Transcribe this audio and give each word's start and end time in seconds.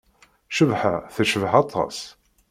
Cabḥa 0.55 0.95
tecbeḥ 1.15 1.53
aṭas. 1.61 1.97